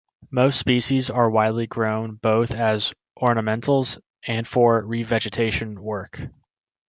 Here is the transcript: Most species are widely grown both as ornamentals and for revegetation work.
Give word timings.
Most 0.31 0.57
species 0.57 1.11
are 1.11 1.29
widely 1.29 1.67
grown 1.67 2.15
both 2.15 2.49
as 2.49 2.91
ornamentals 3.21 3.99
and 4.25 4.47
for 4.47 4.81
revegetation 4.83 5.77
work. 5.77 6.19